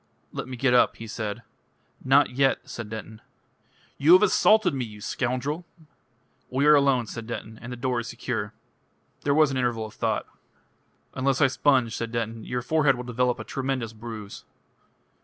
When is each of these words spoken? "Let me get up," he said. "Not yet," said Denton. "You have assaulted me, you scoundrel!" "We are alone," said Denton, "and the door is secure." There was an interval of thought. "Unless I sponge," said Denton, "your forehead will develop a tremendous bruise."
"Let 0.31 0.47
me 0.47 0.57
get 0.57 0.73
up," 0.73 0.95
he 0.95 1.05
said. 1.05 1.43
"Not 2.03 2.31
yet," 2.31 2.67
said 2.67 2.89
Denton. 2.89 3.21
"You 3.99 4.13
have 4.13 4.23
assaulted 4.23 4.73
me, 4.73 4.83
you 4.83 4.99
scoundrel!" 4.99 5.63
"We 6.49 6.65
are 6.65 6.73
alone," 6.73 7.05
said 7.05 7.27
Denton, 7.27 7.59
"and 7.61 7.71
the 7.71 7.75
door 7.77 7.99
is 7.99 8.07
secure." 8.07 8.51
There 9.21 9.35
was 9.35 9.51
an 9.51 9.57
interval 9.57 9.85
of 9.85 9.93
thought. 9.93 10.25
"Unless 11.13 11.39
I 11.39 11.45
sponge," 11.45 11.95
said 11.95 12.11
Denton, 12.11 12.43
"your 12.45 12.63
forehead 12.63 12.95
will 12.95 13.03
develop 13.03 13.37
a 13.39 13.43
tremendous 13.43 13.93
bruise." 13.93 14.43